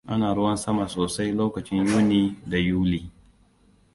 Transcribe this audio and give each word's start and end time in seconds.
Ana 0.13 0.27
ruwam 0.35 0.57
sama 0.57 0.85
sosai 0.89 1.31
lokacin 1.31 1.85
Yuni 1.91 2.35
da 2.47 2.57
Yuli. 2.57 3.09